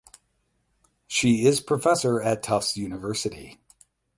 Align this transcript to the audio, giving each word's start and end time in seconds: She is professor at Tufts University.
She 1.05 1.45
is 1.45 1.61
professor 1.61 2.23
at 2.23 2.41
Tufts 2.41 2.75
University. 2.75 3.59